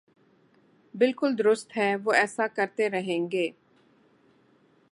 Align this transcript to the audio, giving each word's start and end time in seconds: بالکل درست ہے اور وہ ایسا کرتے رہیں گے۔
بالکل 0.93 1.37
درست 1.37 1.77
ہے 1.77 1.93
اور 1.93 2.01
وہ 2.05 2.11
ایسا 2.13 2.47
کرتے 2.47 2.89
رہیں 2.89 3.31
گے۔ 3.31 3.49